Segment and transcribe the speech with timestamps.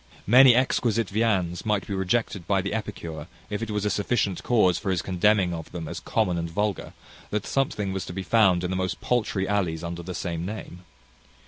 [0.25, 4.79] Many exquisite viands might be rejected by the epicure, if it was a sufficient cause
[4.79, 6.93] for his contemning of them as common and vulgar,
[7.29, 10.81] that something was to be found in the most paltry alleys under the same name.